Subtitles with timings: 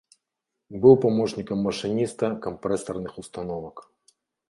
[0.85, 3.75] Быў памочнікам машыніста кампрэсарных установак.